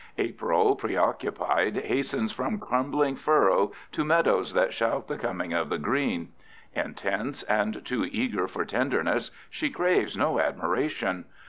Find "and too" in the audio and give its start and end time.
7.43-8.05